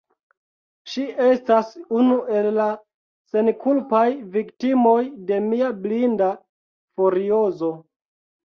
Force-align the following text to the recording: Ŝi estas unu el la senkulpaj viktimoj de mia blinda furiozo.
Ŝi 0.93 1.03
estas 1.25 1.67
unu 1.99 2.15
el 2.39 2.49
la 2.55 2.65
senkulpaj 3.33 4.07
viktimoj 4.39 4.97
de 5.29 5.41
mia 5.53 5.71
blinda 5.85 6.31
furiozo. 6.97 7.75